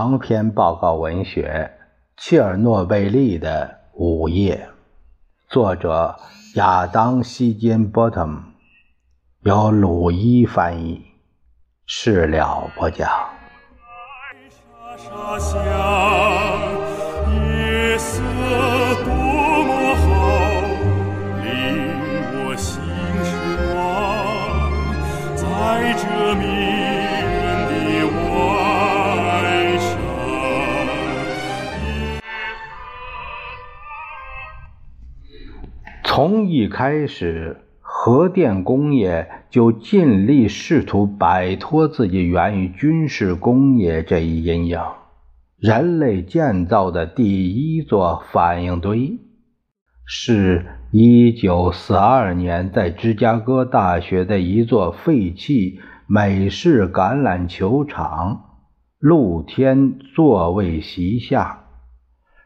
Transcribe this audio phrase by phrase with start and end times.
[0.00, 1.70] 长篇报告文学
[2.24, 4.66] 《切尔诺贝利的午夜》，
[5.52, 6.16] 作者
[6.54, 8.40] 亚当·希金波特姆，
[9.42, 11.04] 由鲁伊翻译，
[11.84, 13.10] 事了不讲。
[36.22, 44.78] 从一开始，核电工业就尽力试图摆脱自己源于军事工业这一阴影。
[45.56, 49.18] 人类建造的第一座反应堆，
[50.04, 58.42] 是一九四二年在芝加哥大学的一座废弃美式橄榄球场
[58.98, 61.64] 露天座位席下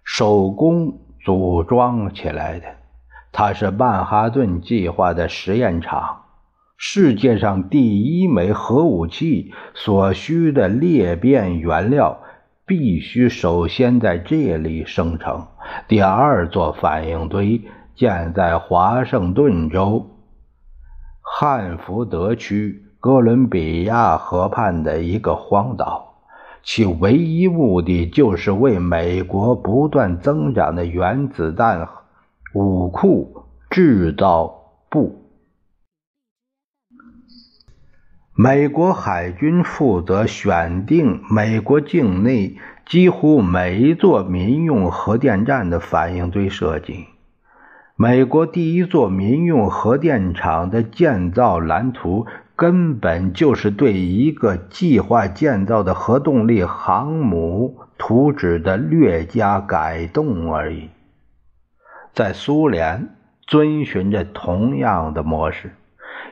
[0.05, 2.67] 手工组装起来的。
[3.37, 6.21] 它是曼哈顿计划的实验场，
[6.77, 12.21] 世界上第一枚核武器所需的裂变原料
[12.65, 15.49] 必须首先在这里生成。
[15.89, 17.61] 第二座反应堆
[17.97, 20.11] 建在华盛顿州
[21.21, 26.23] 汉福德区哥伦比亚河畔的一个荒岛，
[26.63, 31.89] 其唯一目的就是为美国不断增长的原子弹。
[32.55, 35.25] 武库制造部，
[38.37, 47.07] 美国海军负责选定美国境内几乎每一座民用核电站的反应堆设计。
[47.97, 60.91] 美国第一座民用核电厂的建造蓝图，根本就是对一个计划建造的核动力航母图纸的略加改动而已。
[62.15, 65.75] 在苏联遵循着同样的模式。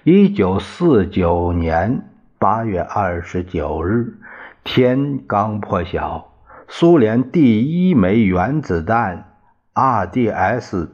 [0.04, 4.20] 一九四九年八月二十九日，
[4.62, 6.32] 天刚破晓，
[6.68, 9.36] 苏联第一枚原子弹
[9.74, 10.88] RDS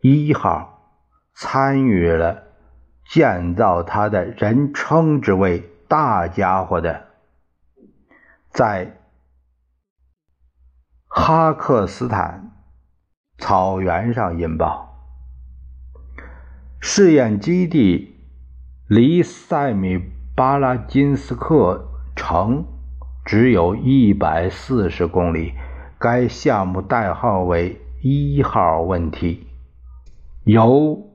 [0.00, 1.00] 一号
[1.34, 2.44] 参与了
[3.10, 7.08] 建造它的人称之为“大家伙”的，
[8.50, 8.96] 在
[11.08, 12.51] 哈克斯坦。
[13.42, 15.00] 草原上引爆，
[16.78, 18.14] 试验基地
[18.86, 20.00] 离塞米
[20.36, 22.64] 巴拉金斯克城
[23.24, 25.54] 只有一百四十公里。
[25.98, 29.48] 该项目代号为“一号问题”，
[30.46, 31.10] 由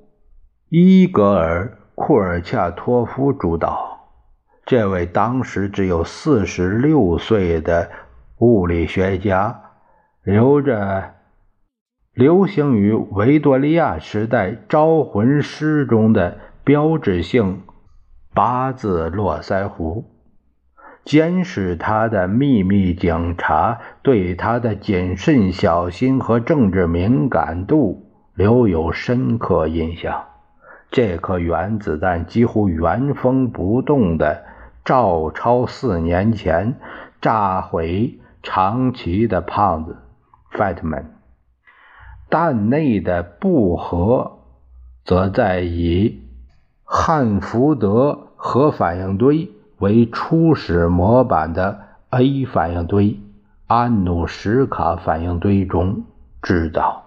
[0.68, 4.10] 伊格尔·库尔恰托夫主导。
[4.66, 7.90] 这位当时只有四十六岁的
[8.40, 9.62] 物理学家，
[10.24, 11.14] 留着。
[12.18, 17.62] 流行于维多利亚时代招魂师中的标志性
[18.34, 20.04] 八字络腮胡，
[21.06, 30.24] 监视他的秘密警察对他的谨慎小心和政治敏感度留有深刻印象。
[30.90, 34.44] 这颗原子弹几乎原封不动地
[34.84, 36.80] 照抄四年前
[37.22, 39.98] 炸毁长崎的胖子
[40.52, 41.17] Fatman。
[42.30, 44.40] 弹内的不核，
[45.06, 46.22] 则在以
[46.84, 51.80] 汉福德核反应堆为初始模板的
[52.10, 53.20] A 反应堆
[53.66, 56.04] 安努什卡反应堆中
[56.42, 57.04] 制造。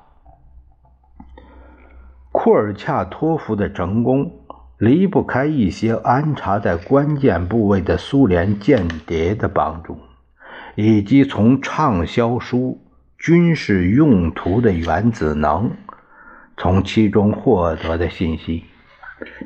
[2.33, 4.31] 库尔恰托夫的成功
[4.79, 9.99] 离不开一些安插在关键部位的苏联间谍的帮助，
[10.77, 12.79] 以及从畅销书。
[13.21, 15.71] 军事用途的原子能，
[16.57, 18.65] 从其中获得的信息。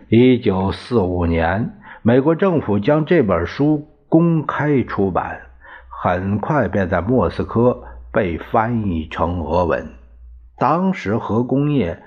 [0.08, 5.40] 一九四五年，美国政府将这本书公开出版，
[5.88, 7.82] 很快便在莫斯科
[8.12, 9.88] 被翻译成俄文。
[10.56, 12.00] 当时，核工业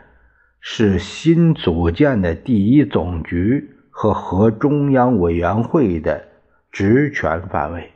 [0.62, 6.30] 是新组建的第一总局和核中央委员会的
[6.72, 7.92] 职权范围。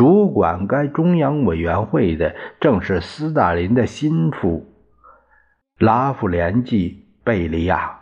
[0.00, 4.64] 主管该中央委员会的正是斯大林的心腹
[5.78, 8.00] 拉夫连季·贝利亚，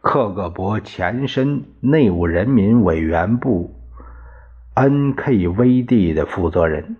[0.00, 3.74] 克格勃前身内务人民委员部
[4.74, 6.96] （NKVD） 的负责人。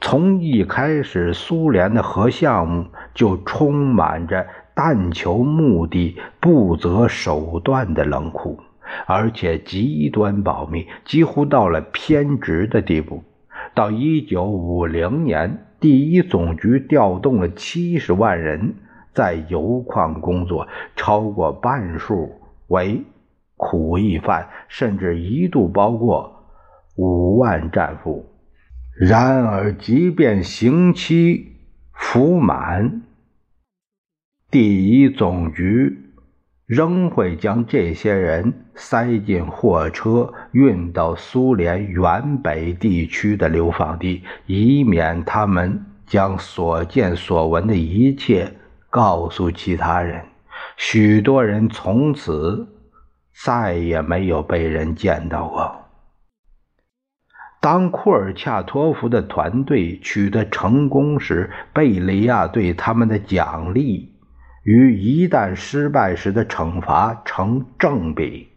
[0.00, 8.58] 从一开始，苏联的核项目就充满着但求目的不择手段的冷酷。
[9.06, 13.22] 而且极端保密，几乎到了偏执的地步。
[13.74, 18.74] 到一九五零年，第一总局调动了七十万人
[19.12, 23.04] 在油矿工作，超过半数为
[23.56, 26.44] 苦役犯，甚至一度包括
[26.96, 28.26] 五万战俘。
[28.98, 31.56] 然而，即便刑期
[31.92, 33.02] 服满，
[34.50, 36.04] 第一总局。
[36.68, 48.52] 仍会将这些人塞进货车，运到苏联原北地区的流放地，以免他们将所见所闻的一切
[48.90, 50.22] 告诉其他人。
[50.76, 52.68] 许多人从此
[53.32, 55.74] 再也没有被人见到过。
[57.62, 64.17] 当库尔恰托夫的团队取得成功时，贝利亚对他们的奖励。
[64.62, 68.48] 与一旦失败时的惩罚成正比。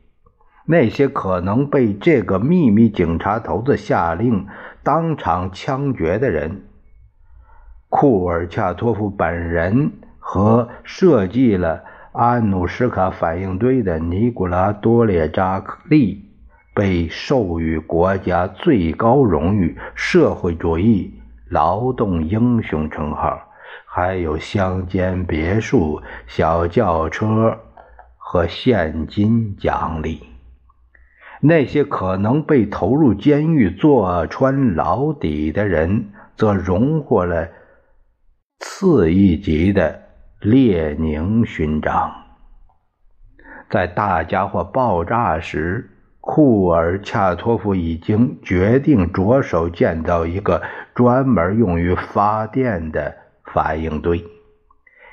[0.66, 4.48] 那些可能被这个秘密警察头子下令
[4.84, 6.64] 当场枪决的人，
[7.90, 11.84] 库尔恰托夫本人和设计了
[12.14, 16.30] 安努什卡反应堆的尼古拉多列扎克利，
[16.74, 21.20] 被授予国家最高荣誉——社会主义
[21.50, 23.51] 劳动英雄称号。
[23.94, 27.60] 还有乡间别墅、小轿车
[28.16, 30.24] 和现金奖励。
[31.42, 37.50] 那些可能被投入监狱、坐穿牢底的人，则荣获了
[38.62, 40.04] 次一级的
[40.40, 42.14] 列宁勋章。
[43.70, 45.90] 在大家伙爆炸时，
[46.22, 50.62] 库尔恰托夫已经决定着手建造一个
[50.96, 53.18] 专门用于发电的。
[53.54, 54.24] 反应堆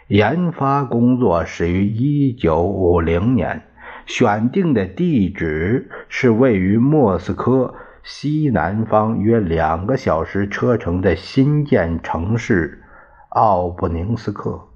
[0.09, 3.63] 研发工作始于一九五零年，
[4.07, 12.83] 选定的地址是位于莫斯科西南方约两个小时车程的新建城市
[13.29, 14.69] 奥布宁斯克。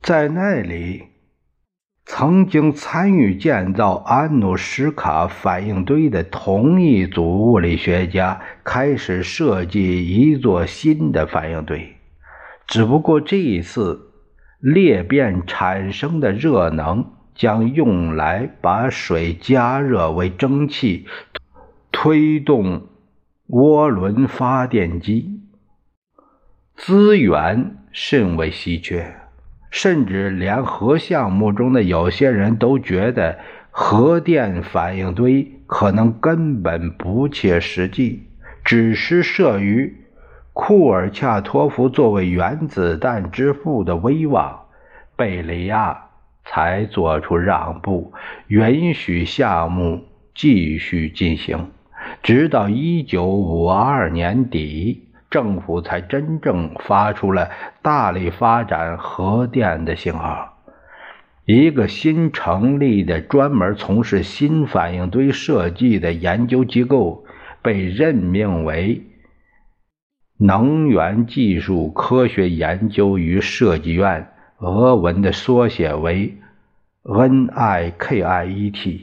[0.00, 1.04] 在那里，
[2.04, 11.93] 曾经参与建造安努什卡反应堆的同一组物理学家开始设计一座新的反应堆。
[12.66, 14.10] 只不过这一次
[14.58, 21.06] 裂变产生的热能将用来把水加热为蒸汽，
[21.92, 22.86] 推动
[23.48, 25.40] 涡轮发电机。
[26.76, 29.14] 资源甚为稀缺，
[29.70, 33.38] 甚至连核项目中的有些人都觉得
[33.70, 38.28] 核电反应堆可能根本不切实际，
[38.64, 40.03] 只是设于。
[40.54, 44.66] 库尔恰托夫作为原子弹之父的威望，
[45.16, 46.04] 贝利亚
[46.44, 48.12] 才做出让步，
[48.46, 51.72] 允许项目继续进行，
[52.22, 57.50] 直到一九五二年底，政府才真正发出了
[57.82, 60.56] 大力发展核电的信号。
[61.46, 67.24] 一个新成立的专门从事新反应堆设计的研究机构
[67.60, 69.02] 被任命为。
[70.36, 76.38] 能源技术科学研究与设计院，俄文的缩写为
[77.04, 79.00] NIKIET。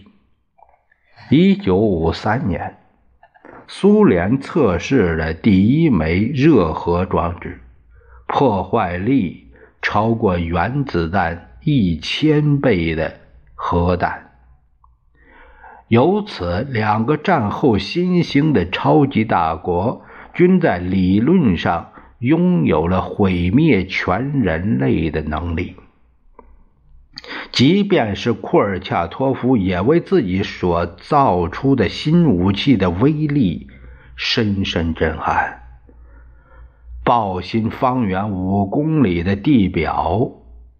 [1.29, 2.79] 一九五三年，
[3.65, 7.61] 苏联测试了第一枚热核装置，
[8.27, 13.13] 破坏力超过原子弹一千倍的
[13.55, 14.31] 核弹。
[15.88, 20.03] 由此，两个战后新兴的超级大国。
[20.33, 25.75] 均在理论上拥有了毁灭全人类的能力。
[27.51, 33.67] 即便是库尔恰托夫，也为自己所造出的新武器的威力
[34.15, 35.61] 深深震撼。
[37.03, 40.31] 爆心方圆五公里的地表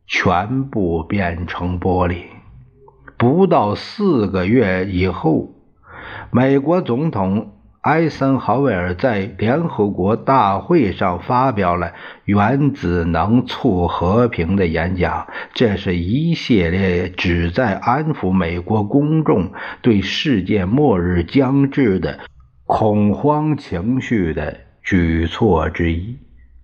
[0.08, 2.24] 全部变成玻璃。
[3.18, 5.50] 不到四个月以后，
[6.32, 7.58] 美国总统。
[7.82, 11.94] 艾森豪威尔在联合国大会上发表了
[12.26, 22.20] 原子能促和平的演讲，这是一系列旨在安抚美国公众对世界末日将至的
[22.66, 26.18] 恐慌情绪的举措之一。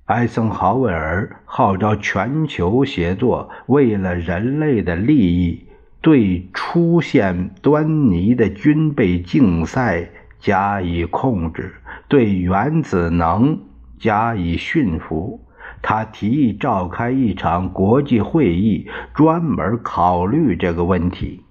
[0.06, 5.66] 艾森豪威尔号召全球协作，为了人类的利益，
[6.00, 10.10] 对出现端倪的军备竞赛。
[10.40, 11.76] 加以控制，
[12.08, 13.60] 对原子能
[14.00, 15.44] 加以驯服。
[15.82, 21.44] 他提议召开一场国际会议，专门考虑这个问题。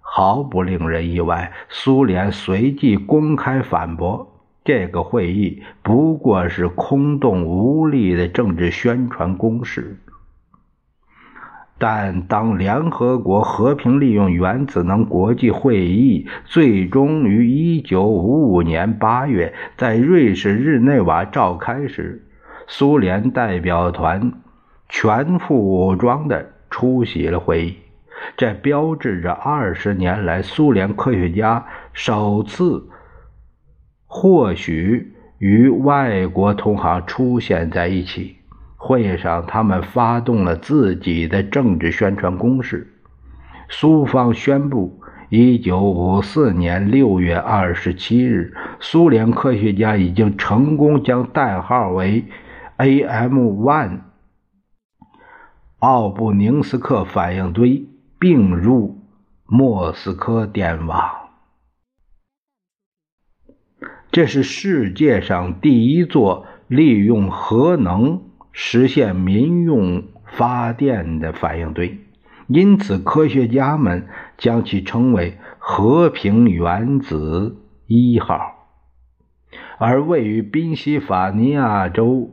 [0.00, 9.98] 毫不令人意外，苏联随即公开反驳，这个会议不过是空洞无力的政治宣传攻势。
[11.82, 17.42] 但当联合国和平利用原子能国际会议最终于
[17.82, 22.24] 1955年8月在瑞士日内瓦召开时，
[22.68, 24.32] 苏联代表团
[24.88, 27.78] 全副武装地出席了会议。
[28.36, 32.88] 这标志着二十年来苏联科学家首次
[34.06, 38.36] 或许与外国同行出现在一起。
[38.82, 42.92] 会上，他们发动了自己的政治宣传攻势。
[43.68, 52.24] 苏方宣布，一九五四年六月二十七日，苏联科学家已经成功将代号为
[52.78, 54.00] “AM One”
[55.78, 57.86] 奥布宁斯克反应堆。
[58.22, 59.00] 并入
[59.46, 61.10] 莫斯科电网，
[64.12, 71.98] 这是世界上第一座利用核能实现民用发电的反应堆，
[72.46, 74.06] 因此科学家们
[74.38, 77.56] 将其称为“和平原子
[77.86, 78.68] 一号”。
[79.78, 82.30] 而位于宾夕法尼亚州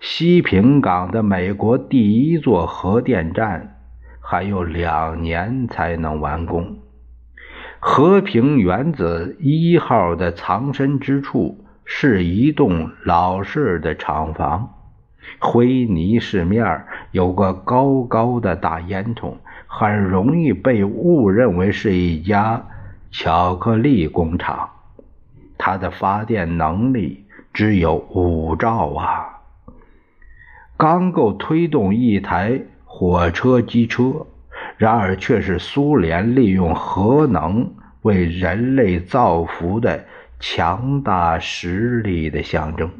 [0.00, 3.74] 西平港的美国第一座核电站。
[4.28, 6.78] 还有两年才能完工。
[7.78, 14.75] 和平原子一号的藏身之处是一栋老式的厂房，
[15.38, 19.34] 灰泥饰面，有个高高的大烟囱，
[19.66, 22.64] 很容易被误认为是一家
[23.10, 24.70] 巧克力工厂。
[25.58, 29.40] 它的发电能力只有五兆瓦，
[30.76, 32.60] 刚够推动一台。
[32.88, 34.26] 火车、机车，
[34.78, 40.06] 然而却是苏联利用核能为人类造福的
[40.40, 42.90] 强大实力的象征。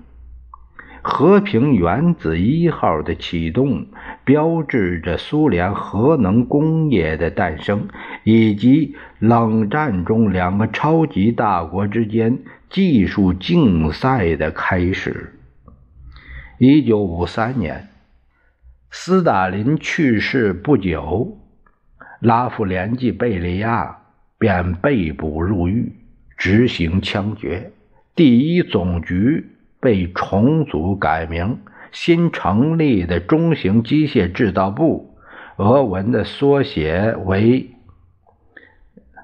[1.08, 3.86] 和平原子一号的启动，
[4.24, 7.86] 标志着苏联核能工业的诞生，
[8.24, 15.32] 以及冷战中两个超级大国之间技术竞赛的开始。
[16.58, 17.86] 一九五三年。
[18.90, 21.38] 斯大林去世不久，
[22.18, 23.98] 拉夫连季·贝利亚
[24.38, 25.92] 便被捕入狱，
[26.36, 27.70] 执行枪决。
[28.16, 29.46] 第一总局
[29.86, 31.62] 被重组改名
[31.92, 35.16] 新成立的中型机械制造部
[35.58, 37.70] 俄文的缩写为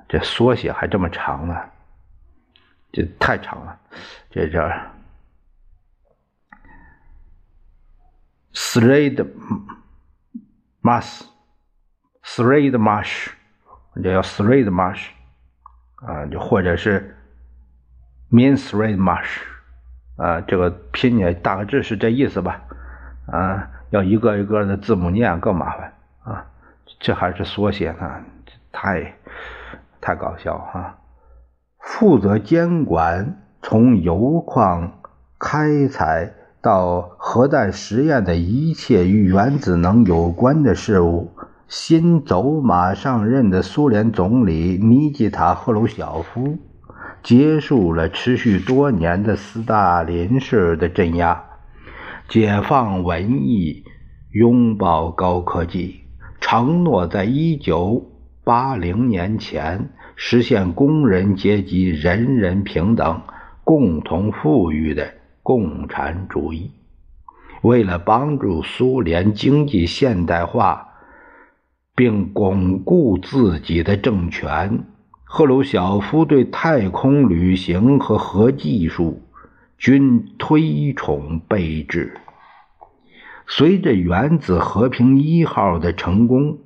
[0.08, 1.56] 这缩写还这么长呢？
[2.92, 3.76] 这太长了
[4.30, 4.60] 这叫
[8.54, 9.26] threed
[10.80, 11.22] mas
[12.22, 13.30] threed mash
[13.96, 15.08] 你就要 threed mash
[15.96, 17.16] 啊就或者是
[18.30, 19.40] mean threed mash
[20.22, 22.62] 啊，这个拼写大致是这意思吧，
[23.26, 26.46] 啊，要一个一个的字母念更麻烦啊，
[27.00, 28.20] 这还是缩写呢，
[28.70, 29.14] 太
[30.00, 30.98] 太搞笑哈。
[31.78, 35.00] 负责监管从油矿
[35.38, 36.34] 开采。
[36.62, 41.32] 到核弹实验的一切与原子能有关的事物。
[41.66, 46.58] 新走马上任的苏联总理尼基塔·赫鲁晓夫
[47.22, 51.44] 结束了持续多年的斯大林式的镇压，
[52.28, 53.84] 解放文艺，
[54.32, 56.00] 拥抱高科技，
[56.40, 58.10] 承诺在一九
[58.44, 63.22] 八零年前实现工人阶级人人平等、
[63.64, 65.14] 共同富裕的。
[65.44, 66.70] 共产主义
[67.62, 70.90] 为了帮助苏联经济现代化
[71.96, 74.84] 并巩固自己的政权，
[75.34, 79.22] 赫鲁晓夫对太空旅行和核技术
[79.78, 82.20] 均推崇备至。
[83.46, 86.58] 随着原子和平一号的成功，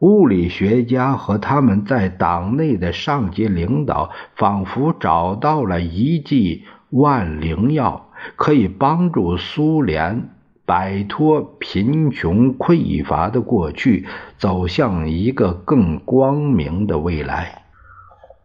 [0.00, 8.10] 物理学家和他们在党内的上级领导仿佛找到了一剂万灵药。
[8.36, 10.28] 可以帮助苏联
[10.66, 17.61] 摆脱贫穷匮乏的过去，走向一个更光明的未来。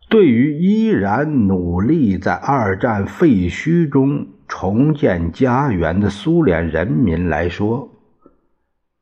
[0.09, 7.89] 对于依然努力在二战废墟中重建家园的苏联人民来说，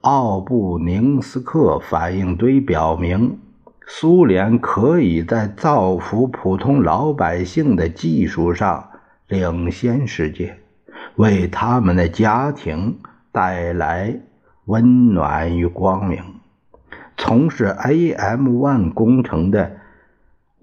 [0.02, 3.38] 奥布宁斯克反应堆表明，
[3.86, 8.90] 苏联可以在造福普通老百姓的技术上
[9.28, 10.58] 领先世界。
[11.18, 12.98] 为他们的家庭
[13.32, 14.20] 带来
[14.66, 16.20] 温暖与光明。
[17.16, 19.78] 从事 AM-1 工程的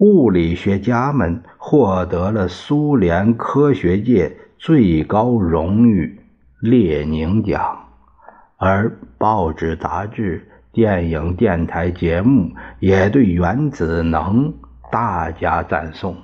[0.03, 6.19] 物理学家们获得了苏联科学界最高荣誉——
[6.59, 7.85] 列宁奖，
[8.57, 14.53] 而报纸、杂志、电影、电台节目也对原子能
[14.91, 16.17] 大加赞颂。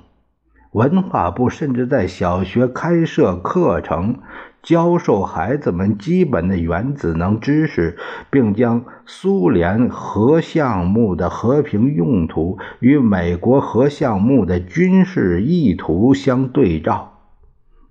[0.72, 4.18] 文化部甚至在小学开设课程。
[4.62, 7.96] 教授孩子们基本的原子能知识，
[8.30, 17.06] 并将苏联核项目的和平用途与美国核项目的军事意图相对照。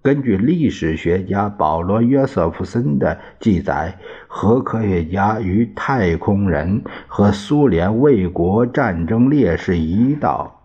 [0.02, 10.62] 根据历史学家保罗·约瑟夫森的记载，核科学家与太空人和苏联卫国战争烈士一道，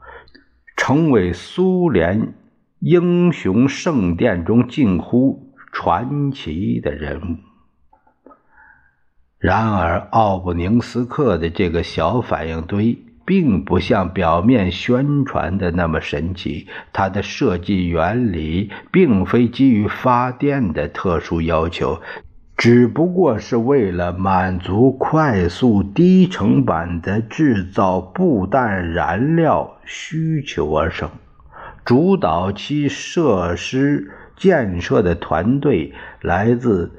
[0.77, 2.35] 成为苏联
[2.79, 5.44] 英雄圣殿中近乎。
[5.75, 7.37] 传奇的人物。
[9.39, 16.69] 然而，奥布宁斯克的这个小反应堆并不像表面宣传的那么神奇。
[16.93, 22.01] 它的设计原理并非基于发电的特殊要求，
[22.57, 31.11] 只不过是为了满足快速低成本的制造布弹燃料需求而生。
[31.85, 34.11] 主导其设施。
[34.37, 36.93] 建设的团队来自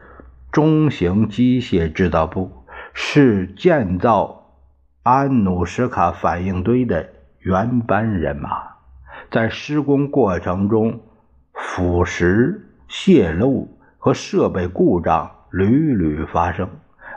[0.51, 2.51] 中型机械制造部，
[2.93, 4.51] 是建造
[5.03, 8.49] 安努什卡反应堆的原班人马。
[9.31, 11.01] 在施工过程中，
[11.53, 16.69] 腐蚀、泄漏和设备故障屡屡发生，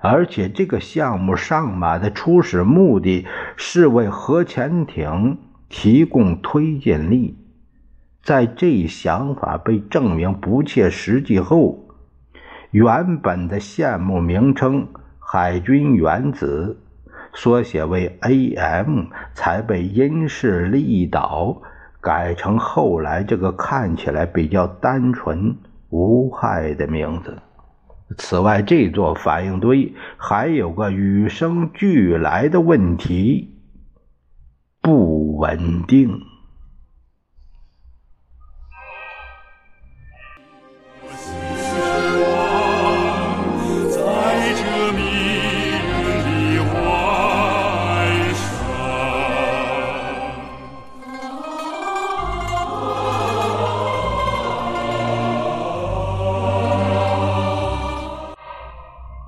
[0.03, 7.37] 而且这个项目上马的初始目的是为核潜艇提供推进力。
[8.29, 11.89] 在这一想法被证明不切实际后，
[12.71, 16.79] 原本的项目名称“海军原子”
[17.33, 21.63] 缩写为 AM，才被因势利导
[22.03, 25.57] 改成后来这个看起来比较单纯
[25.89, 27.39] 无害的名字。
[28.19, 33.55] 此外，这座反应堆还有个与生俱来的问题：
[34.83, 36.21] 不稳定。